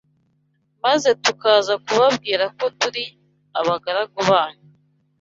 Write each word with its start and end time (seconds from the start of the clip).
maze 0.83 1.09
tukaza 1.23 1.73
kubabwira 1.85 2.45
ko 2.57 2.65
turi 2.79 3.03
abagaragu 3.59 4.19
banyu.‘ 4.29 4.63